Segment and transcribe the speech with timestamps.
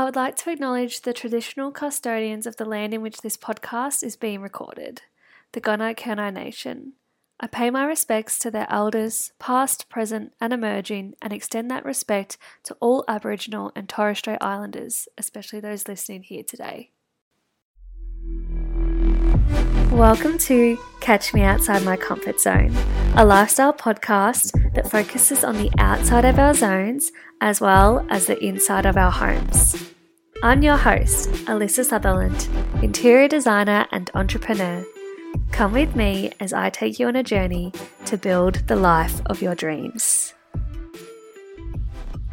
[0.00, 4.02] I would like to acknowledge the traditional custodians of the land in which this podcast
[4.02, 5.02] is being recorded,
[5.52, 6.94] the Gunai Kurnai Nation.
[7.38, 12.38] I pay my respects to their elders, past, present, and emerging, and extend that respect
[12.62, 16.92] to all Aboriginal and Torres Strait Islanders, especially those listening here today.
[19.92, 22.72] Welcome to Catch Me Outside My Comfort Zone,
[23.16, 28.42] a lifestyle podcast that focuses on the outside of our zones as well as the
[28.42, 29.92] inside of our homes.
[30.44, 32.48] I'm your host, Alyssa Sutherland,
[32.82, 34.86] interior designer and entrepreneur.
[35.50, 37.72] Come with me as I take you on a journey
[38.06, 40.34] to build the life of your dreams.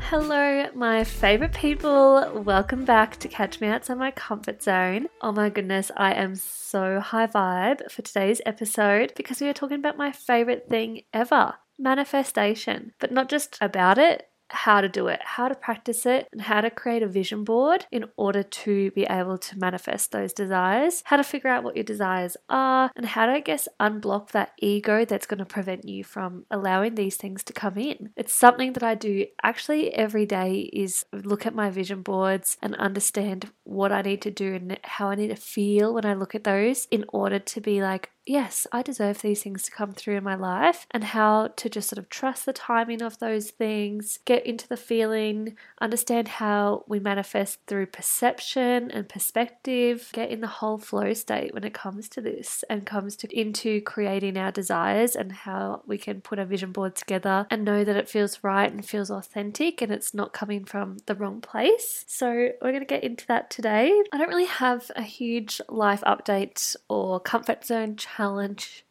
[0.10, 2.42] Hello, my favorite people.
[2.46, 5.08] Welcome back to Catch Me Outside My Comfort Zone.
[5.20, 9.80] Oh my goodness, I am so high vibe for today's episode because we are talking
[9.80, 15.20] about my favorite thing ever manifestation, but not just about it, how to do it,
[15.24, 19.04] how to practice it, and how to create a vision board in order to be
[19.04, 23.26] able to manifest those desires, how to figure out what your desires are, and how
[23.26, 27.44] to, I guess, unblock that ego that's going to prevent you from allowing these things
[27.44, 28.12] to come in.
[28.16, 32.76] It's something that I do actually every day is look at my vision boards and
[32.76, 36.36] understand what I need to do and how I need to feel when I look
[36.36, 40.18] at those in order to be like, yes, I deserve these things to come through
[40.18, 44.20] in my life, and how to just sort of trust the timing of those things,
[44.26, 50.48] get into the feeling, understand how we manifest through perception and perspective, get in the
[50.48, 55.16] whole flow state when it comes to this and comes to into creating our desires
[55.16, 58.72] and how we can put a vision board together and know that it feels right
[58.72, 62.04] and feels authentic and it's not coming from the wrong place.
[62.08, 64.02] So we're going to get into that today.
[64.12, 68.17] I don't really have a huge life update or comfort zone challenge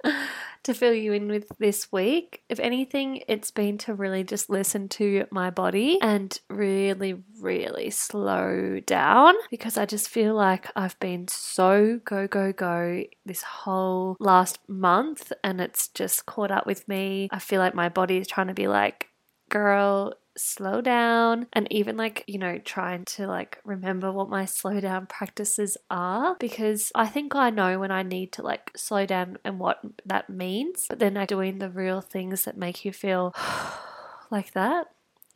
[0.62, 2.42] to fill you in with this week.
[2.48, 8.80] If anything, it's been to really just listen to my body and really, really slow
[8.86, 14.58] down because I just feel like I've been so go, go, go this whole last
[14.68, 17.28] month and it's just caught up with me.
[17.30, 19.08] I feel like my body is trying to be like,
[19.48, 24.80] girl, slow down and even like you know trying to like remember what my slow
[24.80, 29.38] down practices are because i think i know when i need to like slow down
[29.44, 33.34] and what that means but then i doing the real things that make you feel
[34.30, 34.86] like that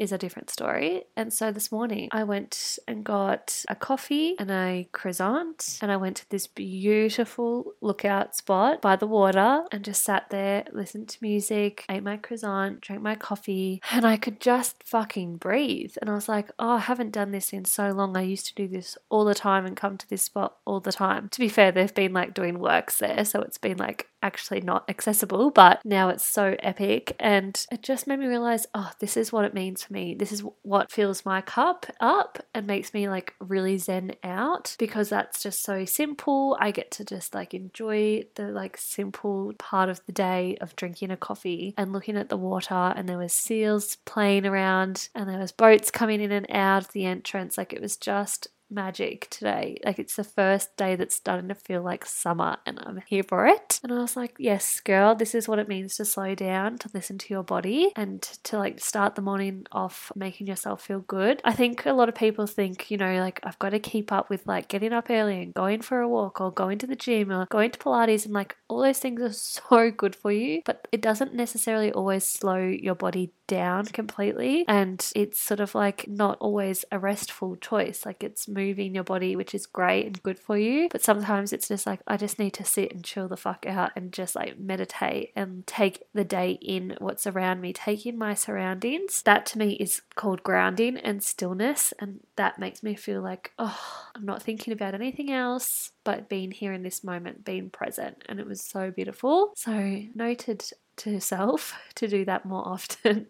[0.00, 1.04] is a different story.
[1.14, 5.98] And so this morning I went and got a coffee and a croissant and I
[5.98, 11.18] went to this beautiful lookout spot by the water and just sat there, listened to
[11.20, 15.94] music, ate my croissant, drank my coffee, and I could just fucking breathe.
[16.00, 18.16] And I was like, oh, I haven't done this in so long.
[18.16, 20.92] I used to do this all the time and come to this spot all the
[20.92, 21.28] time.
[21.28, 24.88] To be fair, they've been like doing works there, so it's been like actually not
[24.88, 27.16] accessible, but now it's so epic.
[27.18, 30.14] And it just made me realize, oh, this is what it means me.
[30.14, 35.08] This is what fills my cup up and makes me like really zen out because
[35.08, 36.56] that's just so simple.
[36.60, 41.10] I get to just like enjoy the like simple part of the day of drinking
[41.10, 45.38] a coffee and looking at the water and there was seals playing around and there
[45.38, 47.58] was boats coming in and out of the entrance.
[47.58, 49.78] Like it was just magic today.
[49.84, 53.46] Like it's the first day that's starting to feel like summer and I'm here for
[53.46, 53.80] it.
[53.82, 56.90] And I was like, yes, girl, this is what it means to slow down, to
[56.94, 61.40] listen to your body and to like start the morning off making yourself feel good.
[61.44, 64.30] I think a lot of people think, you know, like I've got to keep up
[64.30, 67.30] with like getting up early and going for a walk or going to the gym
[67.32, 70.86] or going to Pilates and like all those things are so good for you, but
[70.92, 76.38] it doesn't necessarily always slow your body down completely and it's sort of like not
[76.38, 78.06] always a restful choice.
[78.06, 80.88] Like it's moving your body, which is great and good for you.
[80.88, 83.90] But sometimes it's just like, I just need to sit and chill the fuck out
[83.96, 88.34] and just like meditate and take the day in what's around me, take in my
[88.34, 89.20] surroundings.
[89.22, 91.92] That to me is called grounding and stillness.
[91.98, 96.52] And that makes me feel like, oh, I'm not thinking about anything else but being
[96.52, 98.22] here in this moment, being present.
[98.28, 99.52] And it was so beautiful.
[99.56, 100.64] So, noted
[101.00, 103.26] to self to do that more often.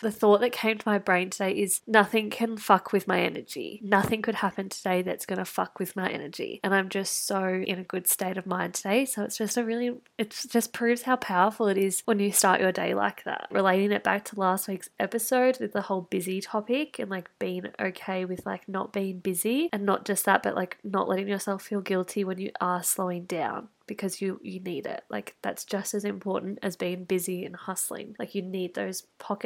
[0.00, 3.80] The thought that came to my brain today is nothing can fuck with my energy.
[3.82, 6.60] Nothing could happen today that's going to fuck with my energy.
[6.62, 9.04] And I'm just so in a good state of mind today.
[9.04, 12.60] So it's just a really, it just proves how powerful it is when you start
[12.60, 13.48] your day like that.
[13.50, 17.64] Relating it back to last week's episode with the whole busy topic and like being
[17.80, 21.62] okay with like not being busy and not just that, but like not letting yourself
[21.62, 25.94] feel guilty when you are slowing down because you you need it like that's just
[25.94, 29.02] as important as being busy and hustling like you need those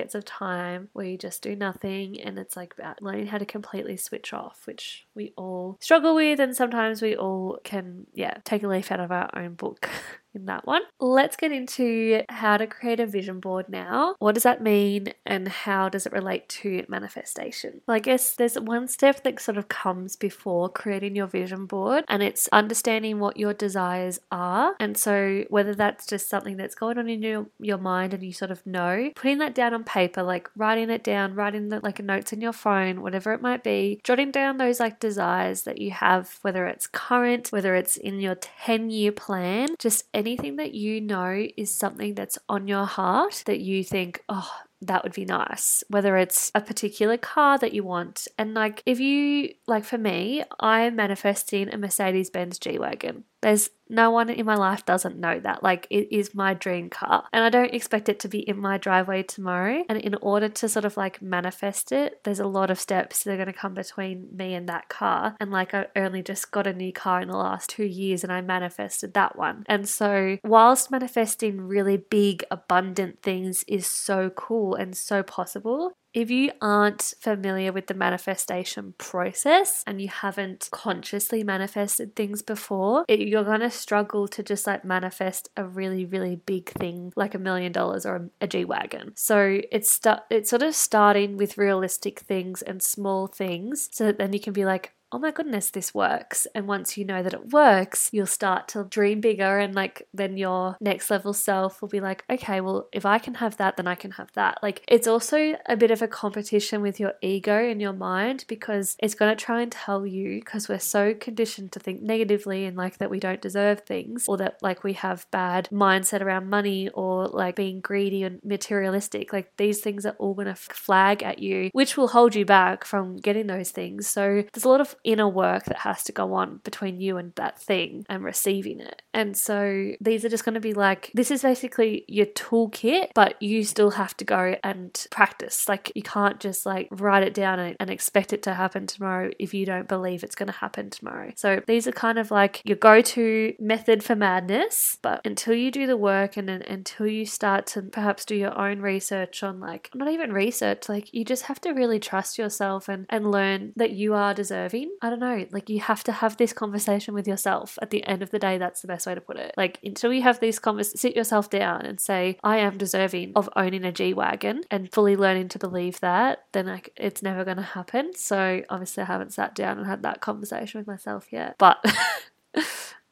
[0.09, 3.45] pockets of time where you just do nothing and it's like about learning how to
[3.45, 8.63] completely switch off which we all struggle with and sometimes we all can yeah take
[8.63, 9.89] a leaf out of our own book
[10.39, 10.83] in that one.
[11.01, 14.15] Let's get into how to create a vision board now.
[14.19, 17.81] What does that mean and how does it relate to manifestation?
[17.87, 22.05] Well, I guess there's one step that sort of comes before creating your vision board
[22.09, 24.75] and it's understanding what your desires are.
[24.81, 28.33] And so whether that's just something that's going on in your, your mind and you
[28.33, 32.03] sort of know, putting that down on paper, like writing it down, writing the like
[32.03, 35.91] notes in your phone, whatever it might be, jotting down those like desires that you
[35.91, 41.01] have, whether it's current, whether it's in your 10 year plan, just anything that you
[41.01, 44.51] know is something that's on your heart that you think, oh,
[44.83, 45.83] that would be nice.
[45.89, 48.29] Whether it's a particular car that you want.
[48.37, 53.25] And like, if you, like for me, I'm manifesting a Mercedes Benz G Wagon.
[53.41, 55.63] There's no one in my life doesn't know that.
[55.63, 57.25] Like, it is my dream car.
[57.33, 59.85] And I don't expect it to be in my driveway tomorrow.
[59.89, 63.33] And in order to sort of like manifest it, there's a lot of steps that
[63.33, 65.37] are going to come between me and that car.
[65.41, 68.33] And like, I only just got a new car in the last two years and
[68.33, 69.65] I manifested that one.
[69.67, 76.31] And so, whilst manifesting really big, abundant things is so cool and so possible, if
[76.31, 83.21] you aren't familiar with the manifestation process and you haven't consciously manifested things before, it,
[83.21, 87.39] you're going to struggle to just like manifest a really, really big thing like a
[87.39, 89.13] million dollars or a, a G Wagon.
[89.17, 94.19] So it's, st- it's sort of starting with realistic things and small things so that
[94.19, 96.47] then you can be like, oh my goodness, this works.
[96.55, 99.59] And once you know that it works, you'll start to dream bigger.
[99.59, 103.35] And like, then your next level self will be like, okay, well, if I can
[103.35, 104.59] have that, then I can have that.
[104.63, 108.97] Like, it's also a bit of a competition with your ego and your mind because
[108.99, 112.77] it's going to try and tell you, because we're so conditioned to think negatively and
[112.77, 116.89] like that we don't deserve things or that like we have bad mindset around money
[116.91, 119.33] or like being greedy and materialistic.
[119.33, 122.85] Like, these things are all going to flag at you, which will hold you back
[122.85, 124.07] from getting those things.
[124.07, 127.35] So, there's a lot of inner work that has to go on between you and
[127.37, 129.03] that thing and receiving it.
[129.15, 133.41] And so these are just going to be like, this is basically your toolkit, but
[133.43, 135.69] you still have to go and practice.
[135.69, 139.31] Like, you can't just like write it down and, and expect it to happen tomorrow
[139.39, 141.33] if you don't believe it's going to happen tomorrow.
[141.37, 145.71] So these are kind of like your go to method for madness, but until you
[145.71, 149.61] do the work and, and until you start to perhaps do your own research on
[149.61, 153.73] like, not even research, like you just have to really trust yourself and, and learn
[153.77, 157.29] that you are deserving I don't know, like you have to have this conversation with
[157.29, 157.79] yourself.
[157.81, 159.55] At the end of the day, that's the best way to put it.
[159.57, 163.49] Like until you have these conversations, sit yourself down and say, I am deserving of
[163.57, 167.57] owning a G Wagon and fully learning to believe that, then like it's never going
[167.57, 168.13] to happen.
[168.15, 171.57] So obviously I haven't sat down and had that conversation with myself yet.
[171.59, 171.85] But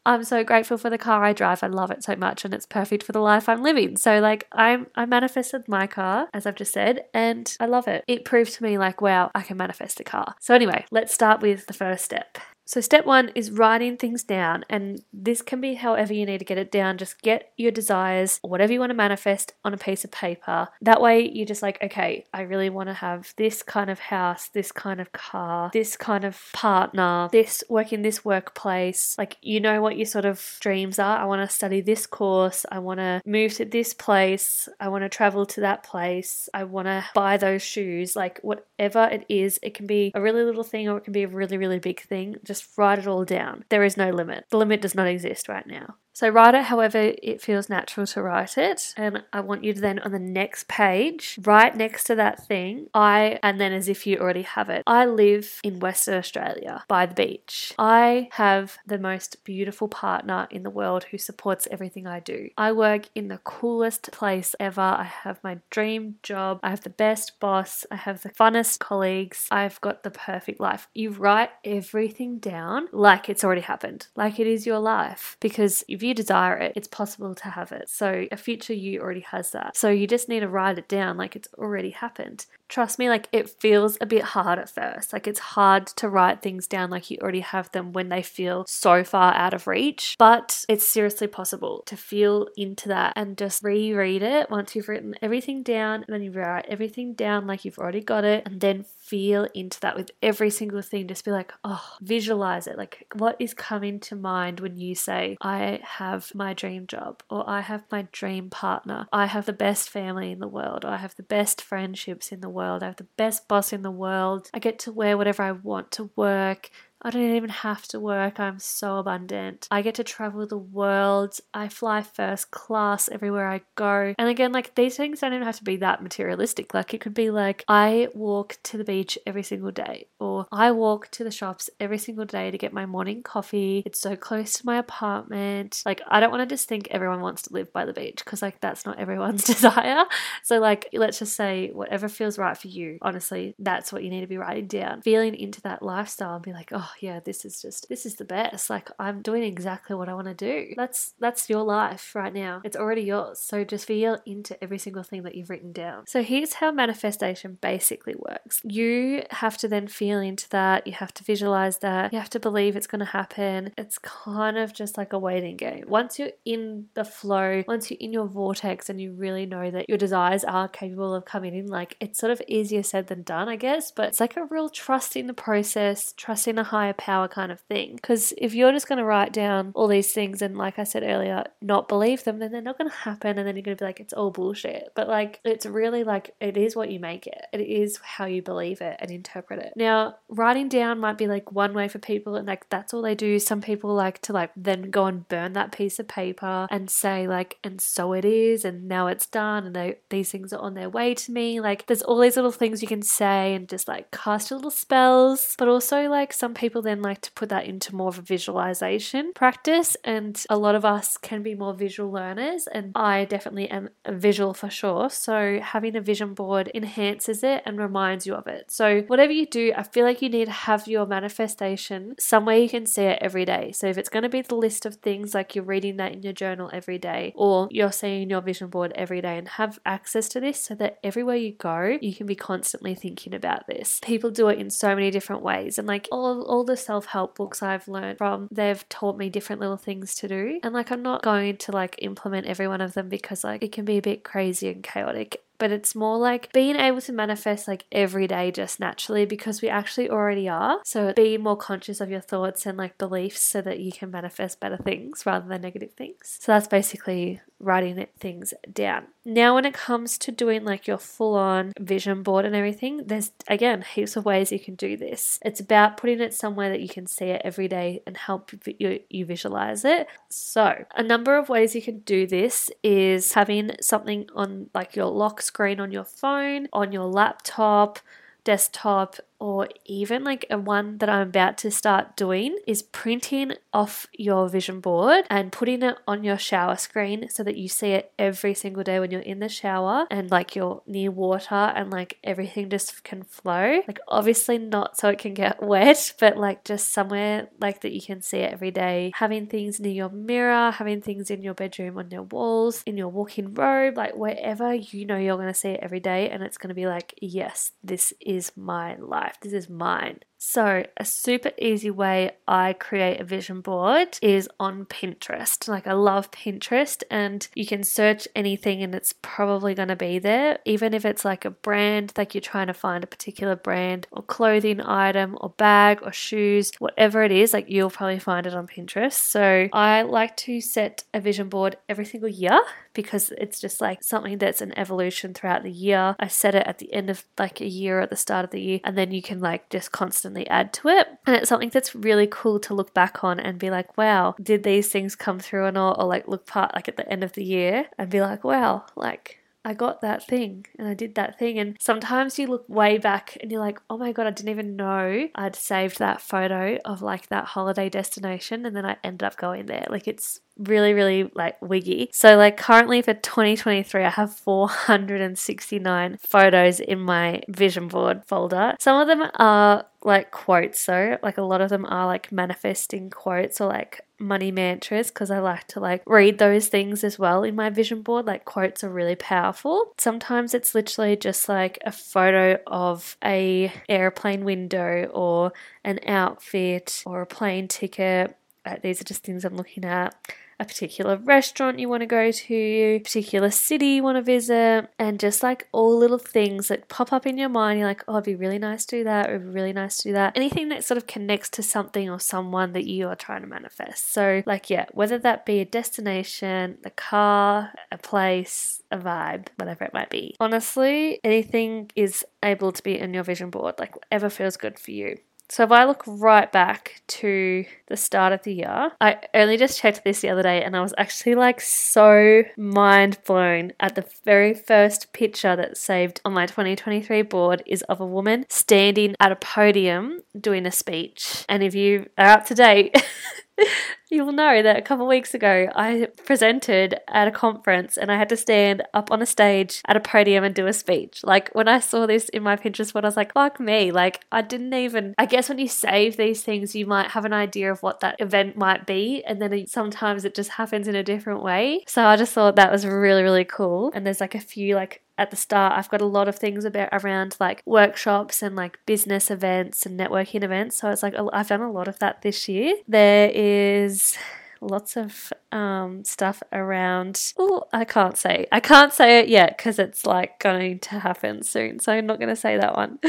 [0.07, 1.63] I'm so grateful for the car I drive.
[1.63, 3.97] I love it so much and it's perfect for the life I'm living.
[3.97, 8.05] So like I'm I manifested my car, as I've just said, and I love it.
[8.07, 10.37] It proved to me like, wow, I can manifest a car.
[10.41, 12.39] So anyway, let's start with the first step.
[12.69, 16.45] So, step one is writing things down, and this can be however you need to
[16.45, 16.99] get it down.
[16.99, 20.67] Just get your desires or whatever you want to manifest on a piece of paper.
[20.81, 24.49] That way, you're just like, okay, I really want to have this kind of house,
[24.49, 29.15] this kind of car, this kind of partner, this work in this workplace.
[29.17, 31.19] Like, you know what your sort of dreams are.
[31.19, 35.05] I want to study this course, I want to move to this place, I want
[35.05, 38.17] to travel to that place, I want to buy those shoes.
[38.17, 41.23] Like, whatever it is, it can be a really little thing or it can be
[41.23, 42.35] a really, really big thing.
[42.43, 43.65] Just just write it all down.
[43.69, 44.45] There is no limit.
[44.51, 45.97] The limit does not exist right now.
[46.17, 48.95] So write it however it feels natural to write it.
[48.97, 52.87] And I want you to then on the next page, right next to that thing,
[52.95, 57.05] I, and then as if you already have it, I live in Western Australia by
[57.05, 57.75] the beach.
[57.79, 62.49] I have the most beautiful partner in the world who supports everything I do.
[62.57, 64.81] I work in the coolest place ever.
[64.81, 66.61] I have my dream job.
[66.63, 67.85] I have the best boss.
[67.91, 69.49] I have the funnest colleagues.
[69.51, 70.89] I've got the perfect life.
[70.95, 75.37] You write everything down like it's already happened, like it is your life.
[75.41, 77.89] Because if you desire it, it's possible to have it.
[77.89, 79.77] So a future you already has that.
[79.77, 82.47] So you just need to write it down like it's already happened.
[82.69, 85.13] Trust me, like it feels a bit hard at first.
[85.13, 88.65] Like it's hard to write things down like you already have them when they feel
[88.67, 93.63] so far out of reach, but it's seriously possible to feel into that and just
[93.63, 97.79] reread it once you've written everything down and then you write everything down like you've
[97.79, 101.07] already got it and then feel into that with every single thing.
[101.07, 102.77] Just be like, oh, visualize it.
[102.77, 107.49] Like, what is coming to mind when you say, I have my dream job, or
[107.49, 110.97] I have my dream partner, I have the best family in the world, or I
[110.97, 114.51] have the best friendships in the world, I have the best boss in the world,
[114.55, 116.71] I get to wear whatever I want to work,
[117.07, 118.41] I don't even have to work.
[118.41, 119.69] I'm so abundant.
[119.71, 121.39] I get to travel the world.
[121.55, 124.13] I fly first class everywhere I go.
[124.19, 126.75] And again, like these things don't even have to be that materialistic.
[126.75, 130.73] Like it could be like I walk to the beach every single day, or I
[130.73, 133.85] walk to the shops every single day to get my morning coffee.
[133.87, 135.85] It's so close to my apartment.
[135.87, 138.43] Like I don't want to just think everyone wants to live by the beach because
[138.43, 140.03] like that's not everyone's desire.
[140.43, 142.99] So like let's just say whatever feels right for you.
[143.01, 145.03] Honestly, that's what you need to be writing down.
[145.03, 148.25] Feeling into that lifestyle and be like, oh yeah, this is just this is the
[148.25, 148.69] best.
[148.71, 150.75] Like I'm doing exactly what I want to do.
[150.77, 152.61] That's that's your life right now.
[152.65, 153.39] It's already yours.
[153.41, 156.07] So just feel into every single thing that you've written down.
[156.07, 158.61] So here's how manifestation basically works.
[158.65, 160.87] You have to then feel into that.
[160.87, 162.13] You have to visualize that.
[162.13, 163.73] You have to believe it's going to happen.
[163.79, 165.85] It's kind of just like a waiting game.
[165.87, 169.89] Once you're in the flow, once you're in your vortex and you really know that
[169.89, 173.49] your desires are capable of coming in, like it's sort of easier said than done,
[173.49, 176.95] I guess, but it's like a real trust in the process, trusting in a higher
[176.95, 177.97] power kind of thing.
[177.97, 181.03] Because if you're just going to write down all these things and, like I said
[181.03, 183.39] earlier, not believe them, then they're not going to happen.
[183.39, 184.93] And then you're going to be like, it's all bullshit.
[184.95, 188.43] But like, it's really like, it is what you make it, it is how you
[188.43, 189.73] believe it and interpret it.
[189.77, 193.15] Now, writing down might be like one way for people, and like that's all they
[193.15, 193.39] do.
[193.39, 197.27] Some people like to like then go and burn that piece of paper and say,
[197.27, 200.75] like, and so it is, and now it's done, and they, these things are on
[200.75, 201.61] their way to me.
[201.61, 204.71] Like, there's all these little things you can say and just like cast your little
[204.71, 205.55] spells.
[205.59, 209.33] But also, like, some people then like to put that into more of a visualization
[209.35, 213.91] practice, and a lot of us can be more visual learners, and I definitely am
[214.05, 215.11] a visual for sure.
[215.11, 218.71] So, having a vision board enhances it and reminds you of it.
[218.71, 222.69] So, whatever you do, I feel like you need to have your manifestation somewhere you
[222.69, 223.73] can see it every day.
[223.73, 226.23] So, if it's going to be the list of things like you're reading that in
[226.23, 230.29] your journal every day, or you're seeing your vision board every day, and have access
[230.31, 234.01] to this so that everywhere you go, you can be constantly thinking about this.
[234.03, 237.37] People do it in so many different ways, and like all, all the self help
[237.37, 240.61] books I've learned from, they've taught me different little things to do.
[240.63, 243.73] And like, I'm not going to like implement every one of them because like it
[243.73, 247.69] can be a bit crazy and chaotic but it's more like being able to manifest
[247.69, 250.81] like every day just naturally because we actually already are.
[250.85, 254.61] So be more conscious of your thoughts and like beliefs so that you can manifest
[254.61, 256.39] better things rather than negative things.
[256.41, 259.07] So that's basically writing things down.
[259.25, 263.33] Now, when it comes to doing like your full on vision board and everything, there's
[263.49, 265.39] again heaps of ways you can do this.
[265.43, 269.01] It's about putting it somewhere that you can see it every day and help you,
[269.09, 270.07] you visualize it.
[270.29, 275.07] So, a number of ways you can do this is having something on like your
[275.07, 277.99] lock screen on your phone, on your laptop,
[278.45, 284.07] desktop, or even like a one that I'm about to start doing is printing off
[284.13, 288.13] your vision board and putting it on your shower screen so that you see it
[288.19, 292.19] every single day when you're in the shower and like you're near water and like
[292.25, 293.81] everything just can flow.
[293.87, 298.01] Like obviously not so it can get wet, but like just somewhere like that you
[298.01, 299.13] can see it every day.
[299.15, 303.09] Having things near your mirror, having things in your bedroom on your walls, in your
[303.09, 306.59] walk-in robe, like wherever you know you're going to see it every day and it's
[306.59, 309.39] going to be like, yes, this is my life life.
[309.43, 310.21] This is mine.
[310.39, 315.67] So, a super easy way I create a vision board is on Pinterest.
[315.67, 320.19] Like, I love Pinterest, and you can search anything and it's probably going to be
[320.19, 320.59] there.
[320.67, 324.23] Even if it's like a brand, like you're trying to find a particular brand or
[324.23, 328.67] clothing item or bag or shoes, whatever it is, like you'll probably find it on
[328.67, 329.15] Pinterest.
[329.15, 332.61] So, I like to set a vision board every single year
[332.93, 336.15] because it's just like something that's an evolution throughout the year.
[336.19, 338.61] I set it at the end of like a year, at the start of the
[338.61, 341.09] year, and then you can like just constantly constantly add to it.
[341.27, 344.63] And it's something that's really cool to look back on and be like, wow, did
[344.63, 345.99] these things come through or not?
[345.99, 348.85] Or like look part like at the end of the year and be like, wow,
[348.97, 351.59] like I got that thing and I did that thing.
[351.59, 354.77] And sometimes you look way back and you're like, oh my God, I didn't even
[354.77, 358.67] know I'd saved that photo of like that holiday destination.
[358.67, 359.87] And then I ended up going there.
[359.91, 362.11] Like it's really, really like wiggy.
[362.13, 368.75] So, like, currently for 2023, I have 469 photos in my vision board folder.
[368.81, 373.11] Some of them are like quotes, though, like, a lot of them are like manifesting
[373.11, 377.43] quotes or like money mantras because I like to like read those things as well
[377.43, 378.25] in my vision board.
[378.27, 379.93] Like, quotes are really powerful.
[379.99, 385.53] Sometimes it's literally just like a photo of a airplane window or
[385.85, 388.37] an outfit or a plane ticket.
[388.65, 390.15] Uh, these are just things I'm looking at
[390.59, 395.21] a particular restaurant you want to go to, particular city you want to visit, and
[395.21, 397.79] just like all little things that pop up in your mind.
[397.79, 399.99] You're like, oh, it'd be really nice to do that, or it'd be really nice
[399.99, 400.37] to do that.
[400.37, 404.13] Anything that sort of connects to something or someone that you are trying to manifest.
[404.13, 409.85] So, like, yeah, whether that be a destination, a car, a place, a vibe, whatever
[409.85, 410.37] it might be.
[410.41, 414.91] Honestly, anything is able to be in your vision board, like whatever feels good for
[414.91, 415.19] you.
[415.49, 419.79] So if I look right back to the start of the year, I only just
[419.79, 424.05] checked this the other day and I was actually like so mind blown at the
[424.25, 429.33] very first picture that's saved on my 2023 board is of a woman standing at
[429.33, 431.45] a podium doing a speech.
[431.49, 432.97] And if you are up to date,
[434.11, 438.29] You'll know that a couple weeks ago I presented at a conference and I had
[438.29, 441.23] to stand up on a stage at a podium and do a speech.
[441.25, 443.91] Like when I saw this in my Pinterest board, I was like, fuck me.
[443.93, 447.33] Like I didn't even, I guess when you save these things, you might have an
[447.33, 449.25] idea of what that event might be.
[449.25, 451.85] And then sometimes it just happens in a different way.
[451.89, 453.91] So I just thought that was really, really cool.
[453.95, 456.65] And there's like a few like at the start i've got a lot of things
[456.65, 461.49] about around like workshops and like business events and networking events so it's like i've
[461.49, 464.17] done a lot of that this year there is
[464.61, 467.35] lots of um, stuff around.
[467.39, 468.47] Oh, I can't say.
[468.51, 471.79] I can't say it yet because it's like going to happen soon.
[471.79, 472.99] So I'm not going to say that one.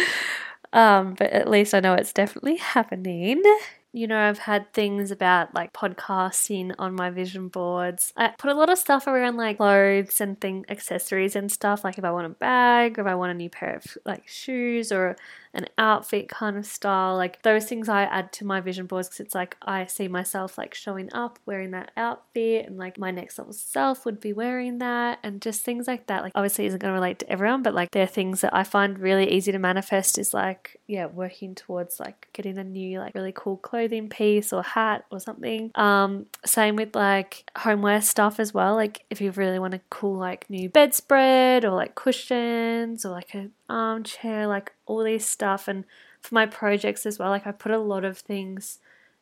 [0.73, 3.41] Um, but at least I know it's definitely happening
[3.97, 8.13] you know, I've had things about like podcasting on my vision boards.
[8.15, 11.83] I put a lot of stuff around like clothes and thing accessories and stuff.
[11.83, 14.27] Like if I want a bag or if I want a new pair of like
[14.27, 15.15] shoes or
[15.57, 17.15] an outfit kind of style.
[17.15, 20.57] Like those things I add to my vision boards because it's like I see myself
[20.57, 24.77] like showing up wearing that outfit and like my next level self would be wearing
[24.77, 26.21] that and just things like that.
[26.21, 28.99] Like obviously isn't going to relate to everyone, but like they're things that I find
[28.99, 33.33] really easy to manifest is like, yeah, working towards like getting a new like really
[33.35, 35.71] cool clothing piece or hat or something.
[35.75, 38.75] Um, same with like homeware stuff as well.
[38.75, 43.33] Like if you really want a cool like new bedspread or like cushions or like
[43.33, 45.67] a armchair, like all these stuff.
[45.67, 45.85] And
[46.21, 48.79] for my projects as well, like I put a lot of things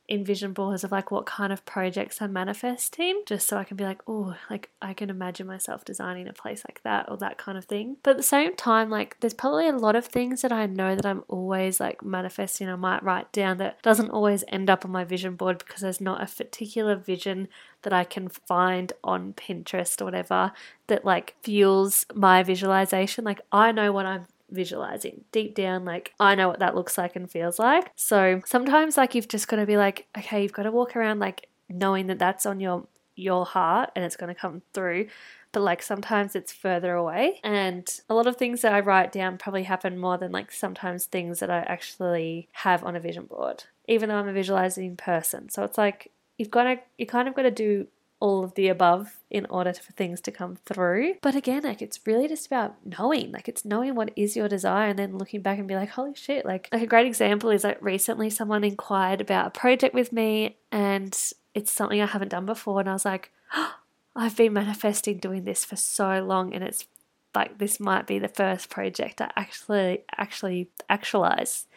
[0.07, 3.75] in vision boards of like what kind of projects I'm manifesting, just so I can
[3.75, 7.37] be like, oh, like I can imagine myself designing a place like that or that
[7.37, 7.97] kind of thing.
[8.03, 10.95] But at the same time, like there's probably a lot of things that I know
[10.95, 12.69] that I'm always like manifesting.
[12.69, 16.01] I might write down that doesn't always end up on my vision board because there's
[16.01, 17.47] not a particular vision
[17.81, 20.51] that I can find on Pinterest or whatever
[20.87, 23.23] that like fuels my visualization.
[23.23, 27.15] Like I know what I'm visualizing deep down like i know what that looks like
[27.15, 27.91] and feels like.
[27.95, 31.19] So sometimes like you've just got to be like okay you've got to walk around
[31.19, 35.07] like knowing that that's on your your heart and it's going to come through.
[35.51, 37.39] But like sometimes it's further away.
[37.43, 41.05] And a lot of things that i write down probably happen more than like sometimes
[41.05, 45.49] things that i actually have on a vision board even though i'm a visualizing person.
[45.49, 47.87] So it's like you've got to you kind of got to do
[48.19, 51.15] all of the above in order for things to come through.
[51.21, 54.89] But again, like it's really just about knowing, like it's knowing what is your desire
[54.89, 56.45] and then looking back and be like, holy shit.
[56.45, 60.57] Like, like a great example is like recently someone inquired about a project with me
[60.71, 61.17] and
[61.53, 62.79] it's something I haven't done before.
[62.79, 63.75] And I was like, oh,
[64.15, 66.87] I've been manifesting doing this for so long and it's
[67.33, 71.67] like this might be the first project I actually actually actualize.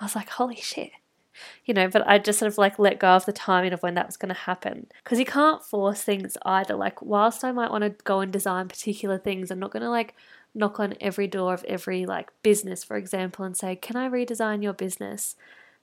[0.00, 0.92] I was like, holy shit
[1.64, 3.94] you know, but I just sort of like let go of the timing of when
[3.94, 4.86] that was going to happen.
[5.02, 6.74] Because you can't force things either.
[6.74, 9.90] Like, whilst I might want to go and design particular things, I'm not going to
[9.90, 10.14] like
[10.54, 14.62] knock on every door of every like business, for example, and say, Can I redesign
[14.62, 15.36] your business?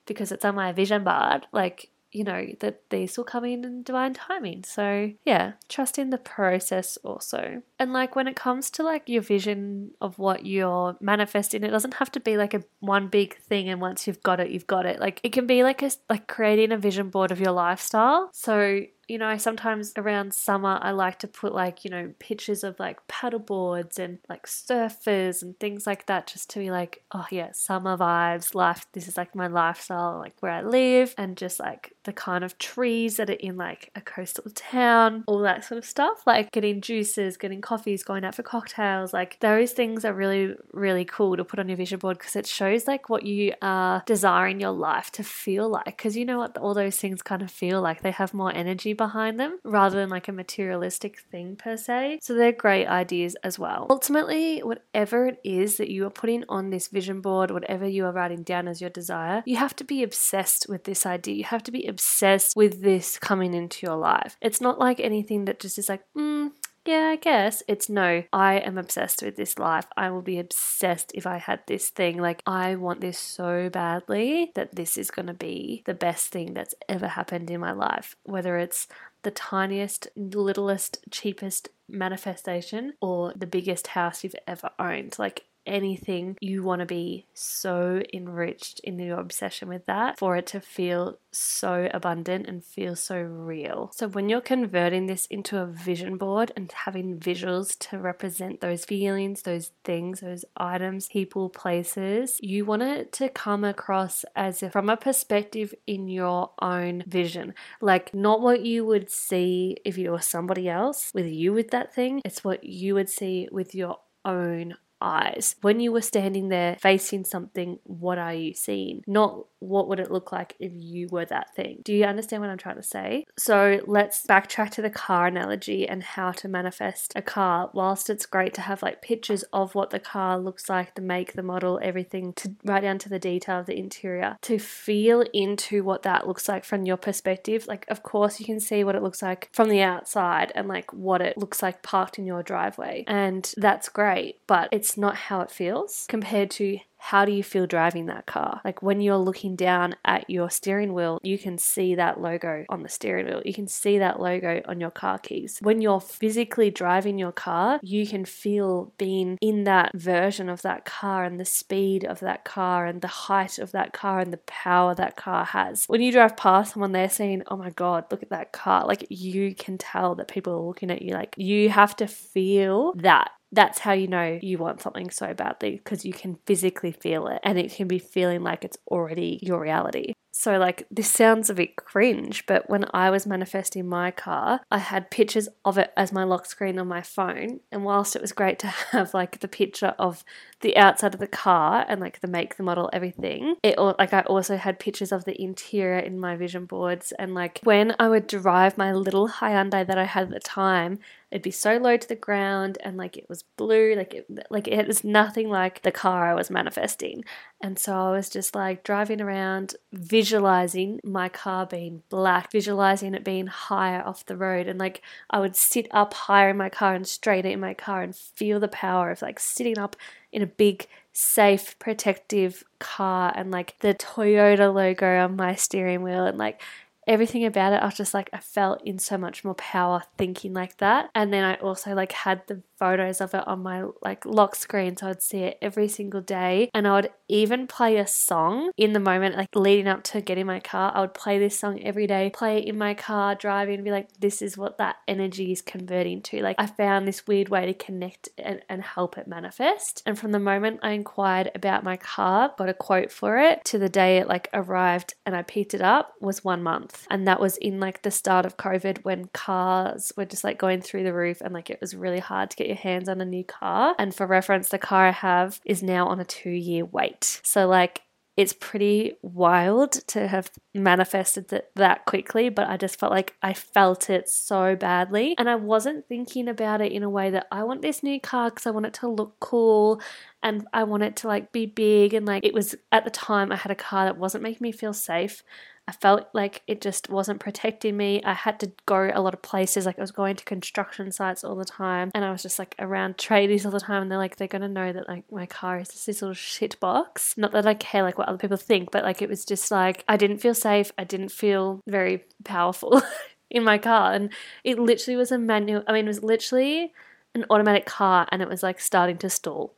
[0.06, 1.46] Because it's on my vision board.
[1.52, 4.64] Like, you know, that these will come in in divine timing.
[4.64, 7.62] So, yeah, trust in the process also.
[7.78, 11.94] And like when it comes to like your vision of what you're manifesting, it doesn't
[11.94, 14.86] have to be like a one big thing and once you've got it, you've got
[14.86, 14.98] it.
[14.98, 18.30] Like it can be like a like creating a vision board of your lifestyle.
[18.32, 22.78] So, you know, sometimes around summer I like to put like, you know, pictures of
[22.78, 27.26] like paddle boards and like surfers and things like that just to be like, oh
[27.32, 31.58] yeah, summer vibes, life this is like my lifestyle, like where I live and just
[31.58, 35.78] like the kind of trees that are in like a coastal town, all that sort
[35.78, 36.22] of stuff.
[36.24, 41.04] Like getting juices, getting coffees, going out for cocktails, like those things are really, really
[41.04, 44.60] cool to put on your vision board because it shows like what you are desiring
[44.60, 45.84] your life to feel like.
[45.86, 48.02] Because you know what all those things kind of feel like.
[48.02, 52.18] They have more energy behind them rather than like a materialistic thing per se.
[52.20, 53.86] So they're great ideas as well.
[53.88, 58.12] Ultimately, whatever it is that you are putting on this vision board, whatever you are
[58.12, 61.34] writing down as your desire, you have to be obsessed with this idea.
[61.36, 64.36] You have to be obsessed with this coming into your life.
[64.42, 66.50] It's not like anything that just is like, mm,
[66.90, 67.62] yeah, I guess.
[67.68, 69.86] It's no, I am obsessed with this life.
[69.96, 72.18] I will be obsessed if I had this thing.
[72.20, 76.52] Like, I want this so badly that this is going to be the best thing
[76.52, 78.16] that's ever happened in my life.
[78.24, 78.88] Whether it's
[79.22, 85.16] the tiniest, littlest, cheapest manifestation or the biggest house you've ever owned.
[85.16, 90.46] Like, anything, you want to be so enriched in your obsession with that for it
[90.48, 93.90] to feel so abundant and feel so real.
[93.94, 98.84] So, when you're converting this into a vision board and having visuals to represent those
[98.84, 104.72] feelings, those things, those items, people, places, you want it to come across as if
[104.72, 107.54] from a perspective in your own vision.
[107.80, 111.94] Like, not what you would see if you were somebody else with you with that
[111.94, 115.56] thing, it's what you would see with your own eyes.
[115.62, 119.02] When you were standing there facing something, what are you seeing?
[119.06, 121.82] Not what would it look like if you were that thing?
[121.84, 123.26] Do you understand what I'm trying to say?
[123.38, 127.70] So let's backtrack to the car analogy and how to manifest a car.
[127.74, 131.34] Whilst it's great to have like pictures of what the car looks like, the make,
[131.34, 135.84] the model, everything, to right down to the detail of the interior, to feel into
[135.84, 137.66] what that looks like from your perspective.
[137.66, 140.92] Like, of course, you can see what it looks like from the outside and like
[140.92, 145.40] what it looks like parked in your driveway, and that's great, but it's not how
[145.40, 148.60] it feels compared to how do you feel driving that car?
[148.62, 152.82] Like when you're looking down at your steering wheel, you can see that logo on
[152.82, 153.42] the steering wheel.
[153.44, 155.58] You can see that logo on your car keys.
[155.62, 160.84] When you're physically driving your car, you can feel being in that version of that
[160.84, 164.36] car and the speed of that car and the height of that car and the
[164.46, 165.86] power that car has.
[165.86, 168.86] When you drive past someone, they're saying, Oh my God, look at that car.
[168.86, 171.14] Like you can tell that people are looking at you.
[171.14, 175.72] Like you have to feel that that's how you know you want something so badly
[175.72, 179.60] because you can physically feel it and it can be feeling like it's already your
[179.60, 180.12] reality.
[180.32, 184.78] So, like, this sounds a bit cringe, but when I was manifesting my car, I
[184.78, 187.60] had pictures of it as my lock screen on my phone.
[187.72, 190.24] And whilst it was great to have like the picture of
[190.60, 194.20] the outside of the car and like the make, the model, everything, it like I
[194.20, 197.12] also had pictures of the interior in my vision boards.
[197.18, 201.00] And like when I would drive my little Hyundai that I had at the time,
[201.30, 204.66] it'd be so low to the ground and like it was blue like it like
[204.66, 207.24] it was nothing like the car I was manifesting
[207.62, 213.22] and so I was just like driving around visualizing my car being black visualizing it
[213.22, 214.66] being higher off the road.
[214.66, 218.02] And like I would sit up higher in my car and straighter in my car
[218.02, 219.94] and feel the power of like sitting up
[220.32, 226.24] in a big safe protective car and like the Toyota logo on my steering wheel
[226.24, 226.62] and like
[227.06, 230.54] everything about it, I was just like, I felt in so much more power thinking
[230.54, 231.10] like that.
[231.14, 234.96] And then I also like had the photos of it on my like lock screen
[234.96, 236.70] so I'd see it every single day.
[236.72, 240.46] And I would even play a song in the moment like leading up to getting
[240.46, 243.76] my car I would play this song every day play it in my car driving
[243.76, 247.26] and be like this is what that energy is converting to like I found this
[247.26, 251.50] weird way to connect and, and help it manifest and from the moment I inquired
[251.54, 255.36] about my car got a quote for it to the day it like arrived and
[255.36, 258.56] I picked it up was one month and that was in like the start of
[258.56, 262.18] COVID when cars were just like going through the roof and like it was really
[262.18, 263.94] hard to get your hands on a new car.
[263.98, 267.19] And for reference, the car I have is now on a two year wait.
[267.24, 268.02] So, like,
[268.36, 273.52] it's pretty wild to have manifested that, that quickly, but I just felt like I
[273.52, 275.34] felt it so badly.
[275.36, 278.48] And I wasn't thinking about it in a way that I want this new car
[278.50, 280.00] because I want it to look cool
[280.42, 282.14] and I want it to like be big.
[282.14, 284.72] And like it was at the time I had a car that wasn't making me
[284.72, 285.42] feel safe.
[285.90, 288.22] I felt like it just wasn't protecting me.
[288.22, 289.86] I had to go a lot of places.
[289.86, 292.76] Like I was going to construction sites all the time, and I was just like
[292.78, 294.02] around tradies all the time.
[294.02, 296.78] And they're like, they're gonna know that like my car is just this little shit
[296.78, 297.34] box.
[297.36, 300.04] Not that I care like what other people think, but like it was just like
[300.06, 300.92] I didn't feel safe.
[300.96, 303.02] I didn't feel very powerful
[303.50, 305.82] in my car, and it literally was a manual.
[305.88, 306.92] I mean, it was literally
[307.34, 309.74] an automatic car, and it was like starting to stall.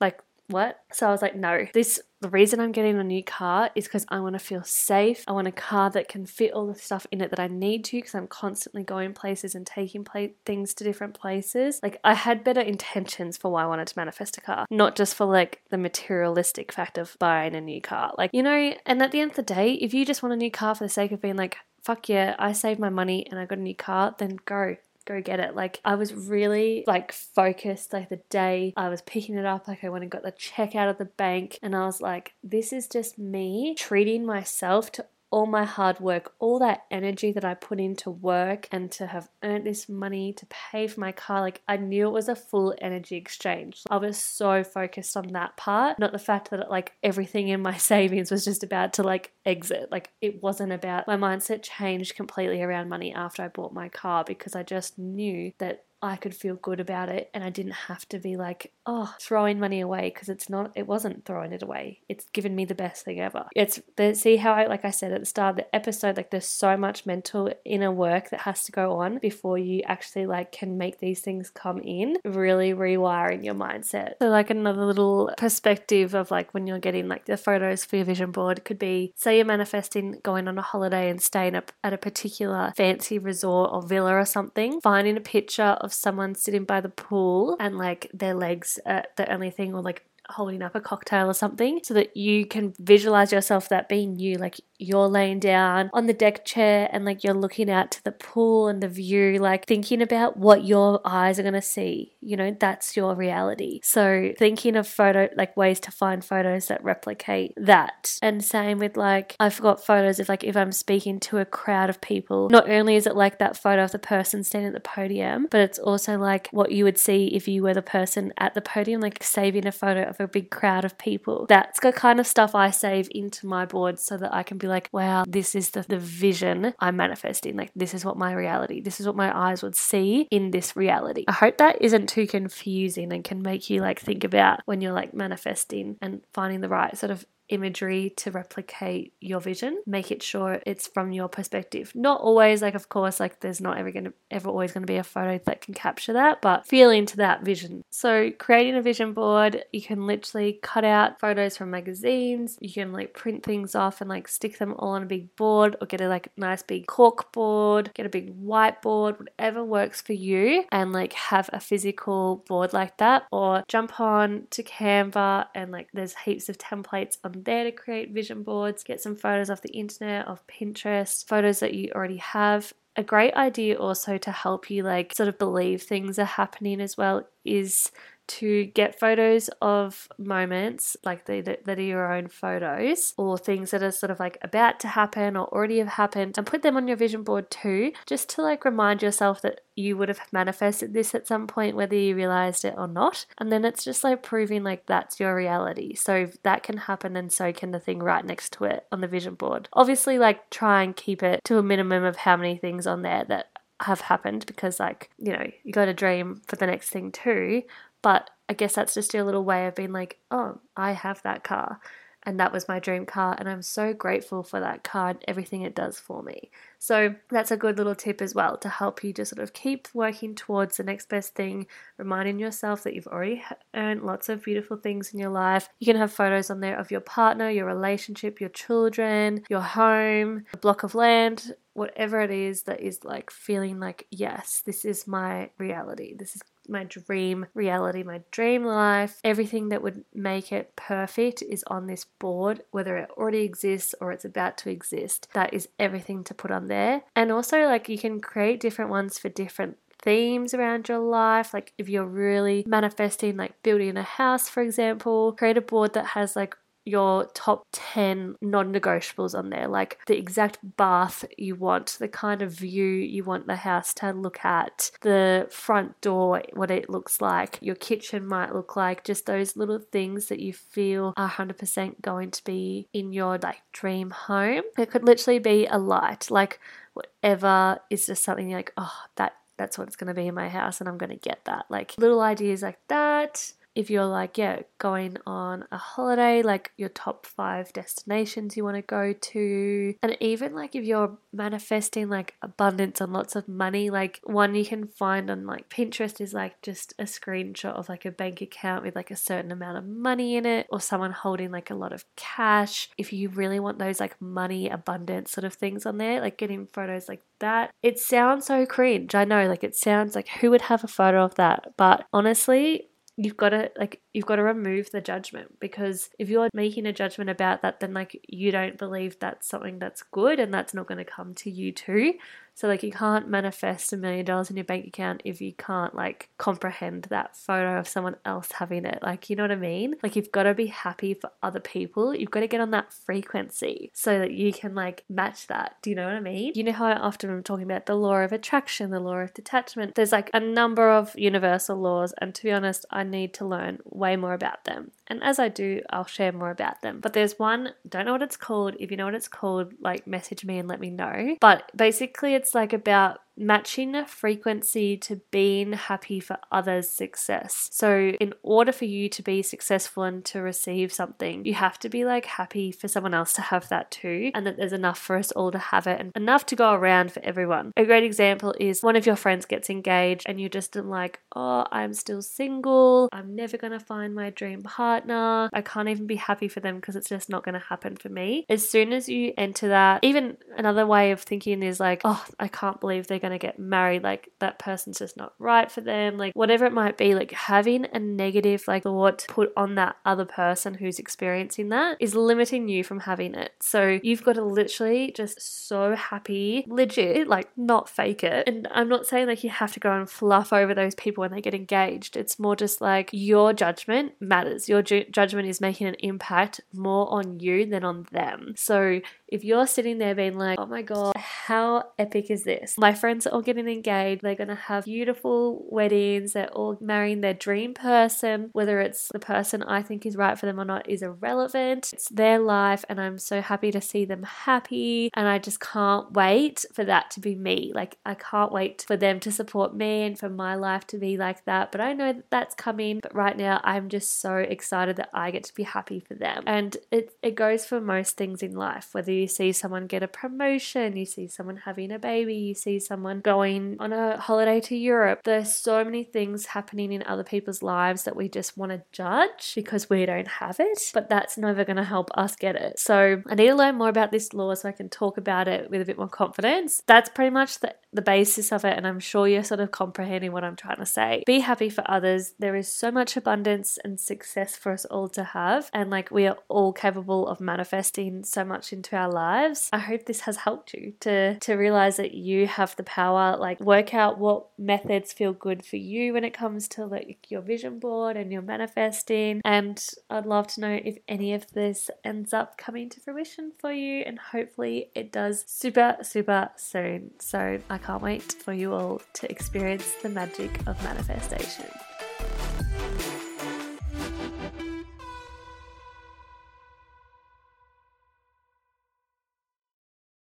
[0.00, 0.78] Like what?
[0.92, 4.04] So I was like, no, this the reason I'm getting a new car is because
[4.08, 5.22] I want to feel safe.
[5.28, 7.84] I want a car that can fit all the stuff in it that I need
[7.84, 11.78] to because I'm constantly going places and taking pla- things to different places.
[11.84, 15.14] Like, I had better intentions for why I wanted to manifest a car, not just
[15.14, 18.12] for like the materialistic fact of buying a new car.
[18.18, 20.36] Like, you know, and at the end of the day, if you just want a
[20.36, 23.38] new car for the sake of being like, fuck yeah, I saved my money and
[23.38, 25.54] I got a new car, then go go get it.
[25.56, 29.82] Like I was really like focused like the day I was picking it up, like
[29.84, 32.72] I went and got the check out of the bank and I was like, this
[32.72, 37.54] is just me treating myself to all my hard work, all that energy that I
[37.54, 41.62] put into work and to have earned this money to pay for my car, like
[41.66, 43.82] I knew it was a full energy exchange.
[43.90, 47.76] I was so focused on that part, not the fact that like everything in my
[47.76, 49.90] savings was just about to like exit.
[49.90, 54.24] Like it wasn't about my mindset changed completely around money after I bought my car
[54.24, 58.06] because I just knew that I could feel good about it and I didn't have
[58.10, 62.00] to be like, oh, throwing money away because it's not, it wasn't throwing it away.
[62.08, 63.46] It's given me the best thing ever.
[63.56, 66.30] It's, the, see how I, like I said at the start of the episode, like
[66.30, 70.52] there's so much mental inner work that has to go on before you actually like
[70.52, 74.14] can make these things come in, really rewiring your mindset.
[74.20, 78.04] So, like another little perspective of like when you're getting like the photos for your
[78.04, 81.92] vision board could be say you're manifesting going on a holiday and staying up at
[81.92, 86.80] a particular fancy resort or villa or something, finding a picture of someone sitting by
[86.82, 90.80] the pool and like their legs are the only thing or like holding up a
[90.80, 95.38] cocktail or something so that you can visualize yourself that being you like you're laying
[95.38, 98.88] down on the deck chair and like you're looking out to the pool and the
[98.88, 103.14] view like thinking about what your eyes are going to see you know that's your
[103.14, 103.80] reality.
[103.82, 108.18] So thinking of photo like ways to find photos that replicate that.
[108.22, 111.90] And same with like i've got photos of like if i'm speaking to a crowd
[111.90, 114.80] of people not only is it like that photo of the person standing at the
[114.80, 118.54] podium but it's also like what you would see if you were the person at
[118.54, 122.20] the podium like saving a photo of a big crowd of people that's the kind
[122.20, 125.24] of stuff i save into my board so that i can be be like, wow,
[125.26, 127.56] this is the, the vision I'm manifesting.
[127.56, 130.76] Like, this is what my reality, this is what my eyes would see in this
[130.76, 131.24] reality.
[131.28, 134.92] I hope that isn't too confusing and can make you like think about when you're
[134.92, 140.22] like manifesting and finding the right sort of imagery to replicate your vision make it
[140.22, 141.92] sure it's from your perspective.
[141.94, 145.04] Not always like of course like there's not ever to ever always to be a
[145.04, 147.82] photo that can capture that but feel into that vision.
[147.90, 152.92] So creating a vision board you can literally cut out photos from magazines you can
[152.92, 156.00] like print things off and like stick them all on a big board or get
[156.00, 160.92] a like nice big cork board get a big whiteboard whatever works for you and
[160.92, 163.24] like have a physical board like that.
[163.30, 168.12] Or jump on to canva and like there's heaps of templates on there to create
[168.12, 172.72] vision boards, get some photos off the internet, of Pinterest, photos that you already have.
[172.96, 176.96] A great idea also to help you like sort of believe things are happening as
[176.96, 177.90] well is
[178.26, 183.82] to get photos of moments like they, that are your own photos or things that
[183.82, 186.88] are sort of like about to happen or already have happened and put them on
[186.88, 191.14] your vision board too just to like remind yourself that you would have manifested this
[191.14, 193.26] at some point whether you realized it or not.
[193.38, 195.94] And then it's just like proving like that's your reality.
[195.94, 199.08] So that can happen and so can the thing right next to it on the
[199.08, 199.68] vision board.
[199.74, 203.24] Obviously like try and keep it to a minimum of how many things on there
[203.28, 203.48] that
[203.80, 207.62] have happened because like you know you got to dream for the next thing too
[208.06, 211.42] but I guess that's just your little way of being like, oh, I have that
[211.42, 211.80] car.
[212.22, 213.36] And that was my dream car.
[213.36, 216.50] And I'm so grateful for that car and everything it does for me.
[216.78, 219.88] So that's a good little tip as well to help you just sort of keep
[219.92, 221.66] working towards the next best thing,
[221.98, 223.42] reminding yourself that you've already
[223.74, 225.68] earned lots of beautiful things in your life.
[225.80, 230.44] You can have photos on there of your partner, your relationship, your children, your home,
[230.52, 235.06] a block of land, whatever it is that is like feeling like, yes, this is
[235.06, 236.14] my reality.
[236.16, 239.20] This is my dream reality, my dream life.
[239.22, 244.10] Everything that would make it perfect is on this board, whether it already exists or
[244.10, 245.28] it's about to exist.
[245.34, 247.02] That is everything to put on there.
[247.14, 251.52] And also, like, you can create different ones for different themes around your life.
[251.52, 256.06] Like if you're really manifesting, like building a house, for example, create a board that
[256.06, 261.96] has like your top 10 non negotiables on there, like the exact bath you want,
[261.98, 266.70] the kind of view you want the house to look at, the front door, what
[266.70, 271.12] it looks like, your kitchen might look like, just those little things that you feel
[271.16, 274.62] are 100% going to be in your like dream home.
[274.78, 276.60] It could literally be a light, like
[276.94, 280.48] whatever is just something like, oh, that that's what it's going to be in my
[280.48, 281.66] house and I'm going to get that.
[281.68, 286.88] Like little ideas like that if you're like, yeah, going on a holiday, like your
[286.88, 292.34] top five destinations you want to go to, and even like if you're manifesting like
[292.40, 296.60] abundance and lots of money, like one you can find on like Pinterest is like
[296.62, 300.36] just a screenshot of like a bank account with like a certain amount of money
[300.36, 302.88] in it, or someone holding like a lot of cash.
[302.96, 306.66] If you really want those like money abundance sort of things on there, like getting
[306.66, 309.14] photos like that, it sounds so cringe.
[309.14, 311.74] I know, like it sounds like who would have a photo of that?
[311.76, 316.50] But honestly, you've got to like you've got to remove the judgment because if you're
[316.52, 320.52] making a judgment about that then like you don't believe that's something that's good and
[320.52, 322.14] that's not going to come to you too
[322.56, 325.94] so like you can't manifest a million dollars in your bank account if you can't
[325.94, 328.98] like comprehend that photo of someone else having it.
[329.02, 329.96] Like you know what I mean?
[330.02, 332.14] Like you've got to be happy for other people.
[332.14, 335.76] You've got to get on that frequency so that you can like match that.
[335.82, 336.52] Do you know what I mean?
[336.54, 339.34] You know how I often am talking about the law of attraction, the law of
[339.34, 339.94] detachment.
[339.94, 343.80] There's like a number of universal laws and to be honest, I need to learn
[343.84, 344.92] way more about them.
[345.08, 347.00] And as I do, I'll share more about them.
[347.00, 348.76] But there's one, don't know what it's called.
[348.80, 351.36] If you know what it's called, like message me and let me know.
[351.38, 357.68] But basically it's it's like about matching frequency to being happy for others' success.
[357.72, 361.88] So, in order for you to be successful and to receive something, you have to
[361.88, 365.16] be like happy for someone else to have that too, and that there's enough for
[365.16, 367.72] us all to have it and enough to go around for everyone.
[367.76, 371.66] A great example is one of your friends gets engaged and you're just like, oh,
[371.70, 373.08] I'm still single.
[373.12, 375.48] I'm never to find my dream partner.
[375.52, 378.46] I can't even be happy for them because it's just not to happen for me.
[378.48, 382.48] As soon as you enter that, even another way of thinking is like, oh, I
[382.48, 384.02] can't believe they're going to get married.
[384.02, 386.16] Like that person's just not right for them.
[386.16, 390.24] Like whatever it might be, like having a negative like thought put on that other
[390.24, 393.52] person who's experiencing that is limiting you from having it.
[393.60, 398.46] So you've got to literally just so happy, legit, like not fake it.
[398.46, 401.32] And I'm not saying like you have to go and fluff over those people when
[401.32, 402.16] they get engaged.
[402.16, 404.68] It's more just like your judgment matters.
[404.68, 408.54] Your ju- judgment is making an impact more on you than on them.
[408.56, 412.76] So if you're sitting there being like, oh my God, how epic is this?
[412.78, 414.22] My friends are all getting engaged.
[414.22, 416.32] They're going to have beautiful weddings.
[416.32, 418.50] They're all marrying their dream person.
[418.52, 421.92] Whether it's the person I think is right for them or not is irrelevant.
[421.92, 425.10] It's their life, and I'm so happy to see them happy.
[425.14, 427.72] And I just can't wait for that to be me.
[427.74, 431.16] Like, I can't wait for them to support me and for my life to be
[431.16, 431.72] like that.
[431.72, 433.00] But I know that that's coming.
[433.00, 436.44] But right now, I'm just so excited that I get to be happy for them.
[436.46, 440.08] And it, it goes for most things in life, whether you see someone get a
[440.08, 444.76] promotion, you see someone having a baby, you see someone going on a holiday to
[444.76, 445.20] Europe.
[445.24, 449.54] There's so many things happening in other people's lives that we just want to judge
[449.54, 452.78] because we don't have it, but that's never going to help us get it.
[452.78, 455.70] So I need to learn more about this law so I can talk about it
[455.70, 456.82] with a bit more confidence.
[456.86, 460.32] That's pretty much the, the basis of it, and I'm sure you're sort of comprehending
[460.32, 461.22] what I'm trying to say.
[461.26, 462.34] Be happy for others.
[462.38, 466.26] There is so much abundance and success for us all to have, and like we
[466.26, 469.68] are all capable of manifesting so much into our lives.
[469.72, 473.36] I hope this has helped you to to realize that you have the power.
[473.36, 477.40] Like work out what methods feel good for you when it comes to like your
[477.40, 479.40] vision board and your manifesting.
[479.44, 483.72] And I'd love to know if any of this ends up coming to fruition for
[483.72, 487.12] you, and hopefully it does super super soon.
[487.18, 491.70] So I can't wait for you all to experience the magic of manifestation.